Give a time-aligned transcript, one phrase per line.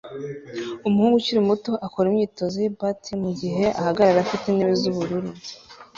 [0.87, 5.29] Umuhungu ukiri muto akora imyitozo ya bat ye mugihe ahagarara afite intebe z'ubururu